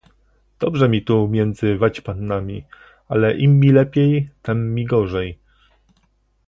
"Dobrze 0.59 0.89
mi 0.89 1.01
tu 1.01 1.27
między 1.27 1.77
waćpannami, 1.77 2.65
ale 3.09 3.37
im 3.37 3.59
mi 3.59 3.71
lepiej, 3.71 4.29
tem 4.41 4.73
mi 4.73 4.85
gorzej." 4.85 5.39